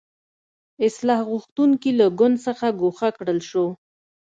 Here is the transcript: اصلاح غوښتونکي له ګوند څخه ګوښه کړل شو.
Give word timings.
اصلاح 0.87 1.19
غوښتونکي 1.29 1.91
له 1.99 2.05
ګوند 2.19 2.37
څخه 2.45 2.67
ګوښه 2.81 3.09
کړل 3.17 3.39
شو. 3.49 3.65